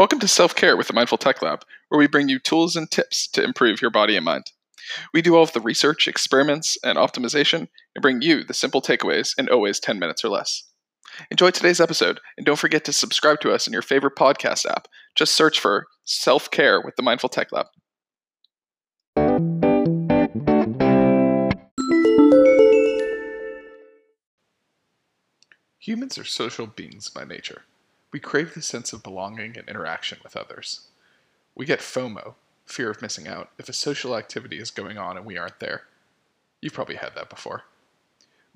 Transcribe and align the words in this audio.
Welcome 0.00 0.20
to 0.20 0.28
Self 0.28 0.54
Care 0.54 0.78
with 0.78 0.86
the 0.86 0.94
Mindful 0.94 1.18
Tech 1.18 1.42
Lab, 1.42 1.62
where 1.90 1.98
we 1.98 2.06
bring 2.06 2.30
you 2.30 2.38
tools 2.38 2.74
and 2.74 2.90
tips 2.90 3.28
to 3.32 3.44
improve 3.44 3.82
your 3.82 3.90
body 3.90 4.16
and 4.16 4.24
mind. 4.24 4.50
We 5.12 5.20
do 5.20 5.36
all 5.36 5.42
of 5.42 5.52
the 5.52 5.60
research, 5.60 6.08
experiments, 6.08 6.78
and 6.82 6.96
optimization 6.96 7.68
and 7.94 8.00
bring 8.00 8.22
you 8.22 8.42
the 8.42 8.54
simple 8.54 8.80
takeaways 8.80 9.38
in 9.38 9.50
always 9.50 9.78
10 9.78 9.98
minutes 9.98 10.24
or 10.24 10.30
less. 10.30 10.62
Enjoy 11.30 11.50
today's 11.50 11.82
episode, 11.82 12.18
and 12.38 12.46
don't 12.46 12.58
forget 12.58 12.82
to 12.86 12.94
subscribe 12.94 13.40
to 13.40 13.52
us 13.52 13.66
in 13.66 13.74
your 13.74 13.82
favorite 13.82 14.16
podcast 14.16 14.64
app. 14.64 14.88
Just 15.16 15.34
search 15.34 15.60
for 15.60 15.86
Self 16.04 16.50
Care 16.50 16.80
with 16.80 16.96
the 16.96 17.02
Mindful 17.02 17.28
Tech 17.28 17.52
Lab. 17.52 17.66
Humans 25.78 26.16
are 26.16 26.24
social 26.24 26.66
beings 26.66 27.10
by 27.10 27.24
nature. 27.26 27.64
We 28.12 28.20
crave 28.20 28.54
the 28.54 28.62
sense 28.62 28.92
of 28.92 29.02
belonging 29.02 29.56
and 29.56 29.68
interaction 29.68 30.18
with 30.22 30.36
others. 30.36 30.88
We 31.54 31.66
get 31.66 31.80
FOMO, 31.80 32.34
fear 32.66 32.90
of 32.90 33.02
missing 33.02 33.28
out, 33.28 33.50
if 33.58 33.68
a 33.68 33.72
social 33.72 34.16
activity 34.16 34.58
is 34.58 34.70
going 34.70 34.98
on 34.98 35.16
and 35.16 35.26
we 35.26 35.38
aren't 35.38 35.60
there. 35.60 35.82
You've 36.60 36.74
probably 36.74 36.96
had 36.96 37.14
that 37.14 37.30
before. 37.30 37.64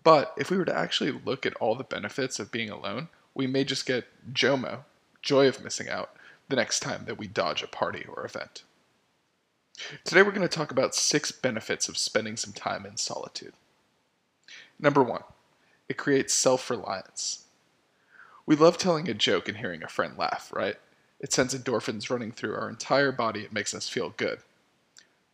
But 0.03 0.35
if 0.37 0.51
we 0.51 0.57
were 0.57 0.65
to 0.67 0.77
actually 0.77 1.13
look 1.13 1.47
at 1.47 1.55
all 1.57 1.75
the 1.75 1.85
benefits 1.85 2.39
of 2.39 2.53
being 2.53 2.71
alone, 2.71 3.09
we 3.35 3.47
may 3.47 3.65
just 3.65 3.87
get 3.87 4.07
JOMO, 4.33 4.81
joy 5.23 5.49
of 5.49 5.65
missing 5.65 5.89
out, 5.89 6.15
the 6.49 6.57
next 6.57 6.81
time 6.81 7.05
that 7.07 7.19
we 7.19 7.27
dodge 7.27 7.63
a 7.63 7.67
party 7.67 8.05
or 8.07 8.25
event. 8.25 8.63
Today 10.05 10.23
we're 10.23 10.31
going 10.31 10.43
to 10.43 10.49
talk 10.49 10.71
about 10.71 10.95
six 10.95 11.33
benefits 11.33 11.89
of 11.89 11.97
spending 11.97 12.37
some 12.37 12.53
time 12.53 12.87
in 12.87 12.97
solitude. 12.97 13.55
Number 14.79 15.03
one, 15.03 15.23
it 15.89 15.97
creates 15.97 16.35
self 16.35 16.71
reliance. 16.71 17.44
We 18.47 18.57
love 18.57 18.77
telling 18.77 19.09
a 19.09 19.15
joke 19.15 19.49
and 19.49 19.57
hearing 19.57 19.83
a 19.83 19.89
friend 19.89 20.19
laugh, 20.19 20.53
right? 20.55 20.77
It 21.19 21.33
sends 21.33 21.55
endorphins 21.55 22.11
running 22.11 22.33
through 22.33 22.55
our 22.55 22.69
entire 22.69 23.13
body. 23.13 23.41
It 23.41 23.53
makes 23.53 23.75
us 23.75 23.89
feel 23.89 24.11
good. 24.11 24.41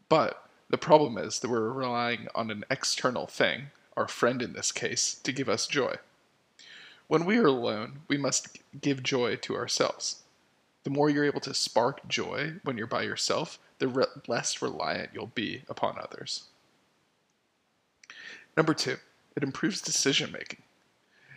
But 0.08 0.44
the 0.69 0.78
problem 0.78 1.19
is 1.19 1.41
that 1.41 1.50
we're 1.50 1.72
relying 1.72 2.28
on 2.34 2.50
an 2.50 2.64
external 2.70 3.27
thing, 3.27 3.70
our 3.97 4.06
friend 4.06 4.41
in 4.41 4.52
this 4.52 4.70
case, 4.70 5.14
to 5.14 5.33
give 5.33 5.48
us 5.48 5.67
joy. 5.67 5.97
When 7.08 7.25
we 7.25 7.39
are 7.39 7.47
alone, 7.47 8.02
we 8.06 8.17
must 8.17 8.58
give 8.80 9.02
joy 9.02 9.34
to 9.36 9.56
ourselves. 9.56 10.22
The 10.84 10.91
more 10.91 11.11
you're 11.11 11.24
able 11.24 11.41
to 11.41 11.55
spark 11.55 12.06
joy 12.06 12.55
when 12.62 12.78
you're 12.78 12.86
by 12.86 13.02
yourself, 13.02 13.58
the 13.80 13.89
re- 13.89 14.05
less 14.28 14.62
reliant 14.62 15.11
you'll 15.12 15.27
be 15.34 15.62
upon 15.69 15.98
others. 15.98 16.45
Number 18.56 18.74
two, 18.74 18.98
it 19.36 19.42
improves 19.42 19.80
decision 19.80 20.30
making. 20.30 20.62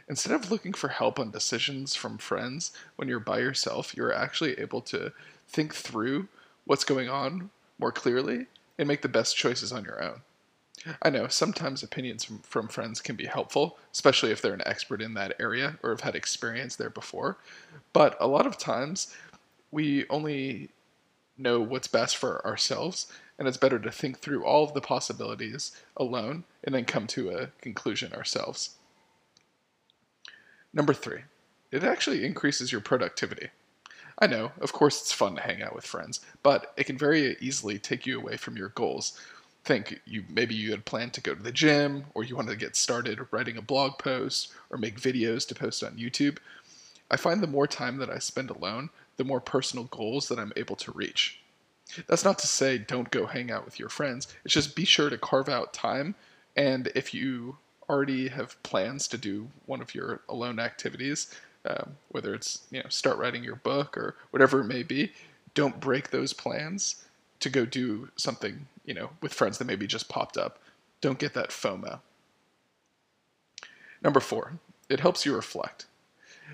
Instead 0.09 0.33
of 0.33 0.51
looking 0.51 0.73
for 0.73 0.89
help 0.89 1.19
on 1.19 1.31
decisions 1.31 1.95
from 1.95 2.17
friends 2.17 2.71
when 2.95 3.07
you're 3.07 3.19
by 3.19 3.39
yourself, 3.39 3.95
you're 3.95 4.13
actually 4.13 4.59
able 4.59 4.81
to 4.81 5.11
think 5.47 5.73
through 5.73 6.27
what's 6.65 6.83
going 6.83 7.09
on 7.09 7.49
more 7.79 7.91
clearly 7.91 8.47
and 8.77 8.87
make 8.87 9.01
the 9.01 9.07
best 9.07 9.35
choices 9.35 9.71
on 9.71 9.83
your 9.83 10.03
own. 10.03 10.21
I 11.01 11.09
know 11.09 11.27
sometimes 11.27 11.83
opinions 11.83 12.25
from, 12.25 12.39
from 12.39 12.67
friends 12.67 12.99
can 12.99 13.15
be 13.15 13.25
helpful, 13.25 13.77
especially 13.93 14.31
if 14.31 14.41
they're 14.41 14.53
an 14.53 14.63
expert 14.65 15.01
in 15.01 15.13
that 15.13 15.35
area 15.39 15.77
or 15.81 15.91
have 15.91 16.01
had 16.01 16.15
experience 16.15 16.75
there 16.75 16.89
before. 16.89 17.37
But 17.93 18.17
a 18.19 18.27
lot 18.27 18.45
of 18.45 18.57
times, 18.57 19.15
we 19.71 20.07
only 20.09 20.69
know 21.37 21.61
what's 21.61 21.87
best 21.87 22.17
for 22.17 22.45
ourselves, 22.45 23.07
and 23.39 23.47
it's 23.47 23.57
better 23.57 23.79
to 23.79 23.91
think 23.91 24.19
through 24.19 24.43
all 24.43 24.63
of 24.63 24.73
the 24.73 24.81
possibilities 24.81 25.71
alone 25.95 26.43
and 26.63 26.75
then 26.75 26.85
come 26.85 27.07
to 27.07 27.29
a 27.29 27.47
conclusion 27.61 28.13
ourselves. 28.13 28.71
Number 30.73 30.93
three, 30.93 31.21
it 31.71 31.83
actually 31.83 32.25
increases 32.25 32.71
your 32.71 32.81
productivity. 32.81 33.49
I 34.19 34.27
know, 34.27 34.51
of 34.59 34.73
course, 34.73 35.01
it's 35.01 35.11
fun 35.11 35.35
to 35.35 35.41
hang 35.41 35.61
out 35.61 35.75
with 35.75 35.85
friends, 35.85 36.19
but 36.43 36.73
it 36.77 36.85
can 36.85 36.97
very 36.97 37.35
easily 37.39 37.79
take 37.79 38.05
you 38.05 38.19
away 38.19 38.37
from 38.37 38.57
your 38.57 38.69
goals. 38.69 39.19
Think 39.63 40.01
you 40.05 40.23
maybe 40.29 40.55
you 40.55 40.71
had 40.71 40.85
planned 40.85 41.13
to 41.13 41.21
go 41.21 41.33
to 41.33 41.41
the 41.41 41.51
gym, 41.51 42.05
or 42.13 42.23
you 42.23 42.35
wanted 42.35 42.51
to 42.51 42.57
get 42.57 42.75
started 42.75 43.19
writing 43.31 43.57
a 43.57 43.61
blog 43.61 43.97
post, 43.97 44.51
or 44.69 44.77
make 44.77 44.99
videos 44.99 45.47
to 45.47 45.55
post 45.55 45.83
on 45.83 45.97
YouTube. 45.97 46.37
I 47.09 47.17
find 47.17 47.41
the 47.41 47.47
more 47.47 47.67
time 47.67 47.97
that 47.97 48.09
I 48.09 48.19
spend 48.19 48.49
alone, 48.49 48.89
the 49.17 49.23
more 49.23 49.39
personal 49.39 49.85
goals 49.85 50.27
that 50.27 50.39
I'm 50.39 50.53
able 50.55 50.75
to 50.77 50.91
reach. 50.91 51.39
That's 52.07 52.25
not 52.25 52.39
to 52.39 52.47
say 52.47 52.77
don't 52.77 53.11
go 53.11 53.25
hang 53.25 53.51
out 53.51 53.65
with 53.65 53.79
your 53.79 53.89
friends. 53.89 54.27
It's 54.43 54.53
just 54.53 54.75
be 54.75 54.85
sure 54.85 55.09
to 55.09 55.17
carve 55.17 55.49
out 55.49 55.73
time. 55.73 56.15
And 56.55 56.91
if 56.95 57.13
you 57.13 57.57
already 57.93 58.27
have 58.29 58.61
plans 58.63 59.07
to 59.09 59.17
do 59.17 59.47
one 59.67 59.81
of 59.81 59.93
your 59.93 60.21
alone 60.27 60.59
activities, 60.59 61.33
um, 61.65 61.91
whether 62.09 62.33
it's 62.33 62.63
you 62.71 62.81
know 62.81 62.89
start 62.89 63.17
writing 63.17 63.43
your 63.43 63.55
book 63.55 63.97
or 63.97 64.15
whatever 64.31 64.61
it 64.61 64.65
may 64.65 64.83
be, 64.83 65.11
don't 65.53 65.79
break 65.79 66.09
those 66.09 66.33
plans 66.33 67.05
to 67.39 67.49
go 67.49 67.65
do 67.65 68.09
something 68.15 68.67
you 68.85 68.93
know 68.93 69.11
with 69.21 69.33
friends 69.33 69.57
that 69.57 69.65
maybe 69.65 69.87
just 69.87 70.09
popped 70.09 70.37
up. 70.37 70.59
Don't 71.01 71.19
get 71.19 71.33
that 71.33 71.49
FOMO. 71.49 71.99
Number 74.01 74.19
four, 74.19 74.53
it 74.89 74.99
helps 74.99 75.25
you 75.25 75.35
reflect. 75.35 75.85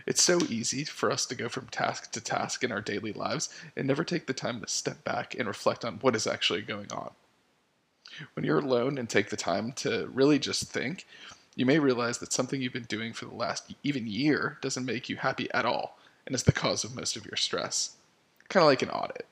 It's 0.05 0.21
so 0.21 0.39
easy 0.49 0.83
for 0.83 1.11
us 1.11 1.25
to 1.27 1.35
go 1.35 1.49
from 1.49 1.67
task 1.67 2.11
to 2.11 2.21
task 2.21 2.63
in 2.63 2.71
our 2.71 2.81
daily 2.81 3.13
lives 3.13 3.49
and 3.75 3.87
never 3.87 4.03
take 4.03 4.27
the 4.27 4.33
time 4.33 4.61
to 4.61 4.67
step 4.67 5.03
back 5.03 5.35
and 5.35 5.47
reflect 5.47 5.83
on 5.83 5.95
what 5.95 6.15
is 6.15 6.27
actually 6.27 6.61
going 6.61 6.91
on. 6.91 7.11
When 8.33 8.45
you're 8.45 8.59
alone 8.59 8.97
and 8.97 9.09
take 9.09 9.29
the 9.29 9.37
time 9.37 9.71
to 9.73 10.09
really 10.13 10.39
just 10.39 10.71
think, 10.71 11.05
you 11.55 11.65
may 11.65 11.79
realize 11.79 12.19
that 12.19 12.33
something 12.33 12.61
you've 12.61 12.73
been 12.73 12.83
doing 12.83 13.13
for 13.13 13.25
the 13.25 13.35
last 13.35 13.73
even 13.83 14.07
year 14.07 14.57
doesn't 14.61 14.85
make 14.85 15.09
you 15.09 15.17
happy 15.17 15.49
at 15.51 15.65
all 15.65 15.97
and 16.25 16.35
is 16.35 16.43
the 16.43 16.51
cause 16.51 16.83
of 16.83 16.95
most 16.95 17.15
of 17.15 17.25
your 17.25 17.35
stress. 17.35 17.95
Kind 18.47 18.63
of 18.63 18.67
like 18.67 18.81
an 18.81 18.89
audit. 18.89 19.25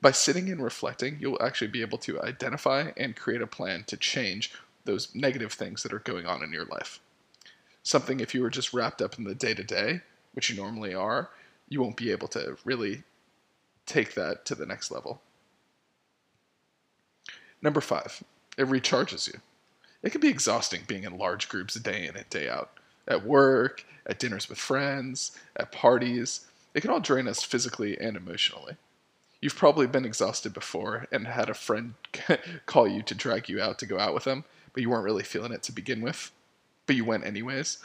By 0.00 0.12
sitting 0.12 0.48
and 0.50 0.62
reflecting, 0.62 1.18
you'll 1.20 1.42
actually 1.42 1.68
be 1.68 1.80
able 1.80 1.98
to 1.98 2.22
identify 2.22 2.92
and 2.96 3.16
create 3.16 3.42
a 3.42 3.46
plan 3.46 3.84
to 3.88 3.96
change 3.96 4.52
those 4.84 5.14
negative 5.14 5.52
things 5.52 5.82
that 5.82 5.92
are 5.92 5.98
going 5.98 6.26
on 6.26 6.42
in 6.42 6.52
your 6.52 6.64
life. 6.66 7.00
Something 7.82 8.20
if 8.20 8.34
you 8.34 8.42
were 8.42 8.50
just 8.50 8.72
wrapped 8.72 9.02
up 9.02 9.18
in 9.18 9.24
the 9.24 9.34
day 9.34 9.54
to 9.54 9.64
day, 9.64 10.00
which 10.32 10.50
you 10.50 10.56
normally 10.56 10.94
are, 10.94 11.30
you 11.68 11.80
won't 11.80 11.96
be 11.96 12.12
able 12.12 12.28
to 12.28 12.56
really 12.64 13.02
take 13.84 14.14
that 14.14 14.44
to 14.46 14.54
the 14.54 14.66
next 14.66 14.90
level. 14.90 15.22
Number 17.62 17.80
five, 17.80 18.22
it 18.56 18.66
recharges 18.66 19.26
you. 19.26 19.40
It 20.02 20.10
can 20.10 20.20
be 20.20 20.28
exhausting 20.28 20.82
being 20.86 21.04
in 21.04 21.18
large 21.18 21.48
groups 21.48 21.74
day 21.74 22.06
in 22.06 22.16
and 22.16 22.28
day 22.30 22.48
out. 22.48 22.70
At 23.08 23.24
work, 23.24 23.84
at 24.06 24.18
dinners 24.18 24.48
with 24.48 24.58
friends, 24.58 25.36
at 25.56 25.72
parties. 25.72 26.46
It 26.74 26.80
can 26.80 26.90
all 26.90 27.00
drain 27.00 27.28
us 27.28 27.42
physically 27.42 27.98
and 27.98 28.16
emotionally. 28.16 28.76
You've 29.40 29.56
probably 29.56 29.86
been 29.86 30.04
exhausted 30.04 30.54
before 30.54 31.06
and 31.12 31.26
had 31.26 31.50
a 31.50 31.54
friend 31.54 31.94
call 32.66 32.88
you 32.88 33.02
to 33.02 33.14
drag 33.14 33.48
you 33.48 33.60
out 33.60 33.78
to 33.80 33.86
go 33.86 33.98
out 33.98 34.14
with 34.14 34.24
them, 34.24 34.44
but 34.72 34.82
you 34.82 34.90
weren't 34.90 35.04
really 35.04 35.22
feeling 35.22 35.52
it 35.52 35.62
to 35.64 35.72
begin 35.72 36.00
with. 36.00 36.30
But 36.86 36.96
you 36.96 37.04
went 37.04 37.26
anyways. 37.26 37.78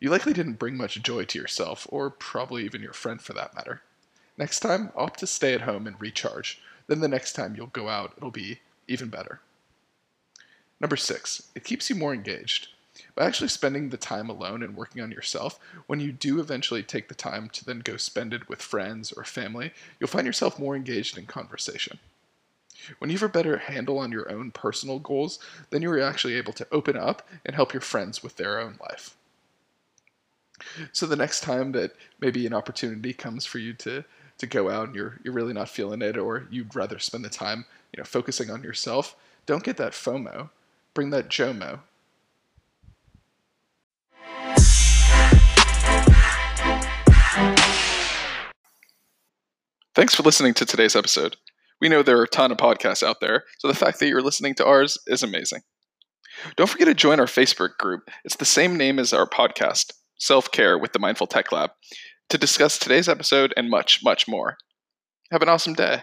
You 0.00 0.10
likely 0.10 0.32
didn't 0.32 0.58
bring 0.58 0.76
much 0.76 1.00
joy 1.02 1.24
to 1.26 1.38
yourself, 1.38 1.86
or 1.90 2.10
probably 2.10 2.64
even 2.64 2.82
your 2.82 2.92
friend 2.92 3.20
for 3.20 3.32
that 3.34 3.54
matter. 3.54 3.82
Next 4.36 4.60
time, 4.60 4.90
opt 4.96 5.20
to 5.20 5.26
stay 5.26 5.54
at 5.54 5.62
home 5.62 5.86
and 5.86 6.00
recharge. 6.00 6.60
Then 6.86 7.00
the 7.00 7.08
next 7.08 7.34
time 7.34 7.54
you'll 7.54 7.66
go 7.68 7.88
out, 7.88 8.14
it'll 8.16 8.30
be 8.30 8.60
even 8.92 9.08
better. 9.08 9.40
Number 10.80 10.96
six, 10.96 11.48
it 11.54 11.64
keeps 11.64 11.88
you 11.88 11.96
more 11.96 12.12
engaged. 12.12 12.68
By 13.14 13.24
actually 13.24 13.48
spending 13.48 13.88
the 13.88 13.96
time 13.96 14.28
alone 14.28 14.62
and 14.62 14.76
working 14.76 15.02
on 15.02 15.10
yourself, 15.10 15.58
when 15.86 16.00
you 16.00 16.12
do 16.12 16.40
eventually 16.40 16.82
take 16.82 17.08
the 17.08 17.14
time 17.14 17.48
to 17.50 17.64
then 17.64 17.80
go 17.80 17.96
spend 17.96 18.34
it 18.34 18.48
with 18.48 18.60
friends 18.60 19.12
or 19.12 19.24
family, 19.24 19.72
you'll 19.98 20.08
find 20.08 20.26
yourself 20.26 20.58
more 20.58 20.76
engaged 20.76 21.16
in 21.16 21.26
conversation. 21.26 21.98
When 22.98 23.10
you 23.10 23.16
have 23.16 23.28
a 23.30 23.32
better 23.32 23.58
handle 23.58 23.98
on 23.98 24.12
your 24.12 24.30
own 24.30 24.50
personal 24.50 24.98
goals, 24.98 25.38
then 25.70 25.82
you're 25.82 26.00
actually 26.00 26.34
able 26.34 26.52
to 26.54 26.66
open 26.72 26.96
up 26.96 27.26
and 27.46 27.54
help 27.54 27.72
your 27.72 27.80
friends 27.80 28.22
with 28.22 28.36
their 28.36 28.58
own 28.58 28.76
life. 28.80 29.16
So 30.92 31.06
the 31.06 31.16
next 31.16 31.40
time 31.40 31.72
that 31.72 31.94
maybe 32.20 32.46
an 32.46 32.54
opportunity 32.54 33.12
comes 33.12 33.46
for 33.46 33.58
you 33.58 33.72
to 33.74 34.04
to 34.42 34.46
go 34.48 34.68
out 34.68 34.88
and 34.88 34.96
you're 34.96 35.20
you're 35.22 35.32
really 35.32 35.52
not 35.52 35.68
feeling 35.68 36.02
it 36.02 36.18
or 36.18 36.48
you'd 36.50 36.74
rather 36.74 36.98
spend 36.98 37.24
the 37.24 37.30
time, 37.30 37.64
you 37.94 38.00
know, 38.00 38.04
focusing 38.04 38.50
on 38.50 38.64
yourself, 38.64 39.14
don't 39.46 39.62
get 39.62 39.76
that 39.76 39.92
FOMO. 39.92 40.50
Bring 40.94 41.10
that 41.10 41.28
JOMO. 41.28 41.78
Thanks 49.94 50.14
for 50.14 50.24
listening 50.24 50.54
to 50.54 50.66
today's 50.66 50.96
episode. 50.96 51.36
We 51.80 51.88
know 51.88 52.02
there 52.02 52.18
are 52.18 52.24
a 52.24 52.28
ton 52.28 52.50
of 52.50 52.58
podcasts 52.58 53.02
out 53.02 53.20
there, 53.20 53.44
so 53.58 53.68
the 53.68 53.74
fact 53.74 54.00
that 54.00 54.08
you're 54.08 54.22
listening 54.22 54.54
to 54.56 54.66
ours 54.66 54.98
is 55.06 55.22
amazing. 55.22 55.60
Don't 56.56 56.68
forget 56.68 56.88
to 56.88 56.94
join 56.94 57.20
our 57.20 57.26
Facebook 57.26 57.76
group. 57.78 58.10
It's 58.24 58.36
the 58.36 58.44
same 58.44 58.76
name 58.76 58.98
as 58.98 59.12
our 59.12 59.28
podcast, 59.28 59.92
Self 60.18 60.50
Care 60.50 60.76
with 60.78 60.92
the 60.92 60.98
Mindful 60.98 61.28
Tech 61.28 61.52
Lab 61.52 61.70
to 62.32 62.38
discuss 62.38 62.78
today's 62.78 63.10
episode 63.10 63.52
and 63.58 63.68
much, 63.68 64.00
much 64.02 64.26
more. 64.26 64.56
Have 65.30 65.42
an 65.42 65.50
awesome 65.50 65.74
day. 65.74 66.02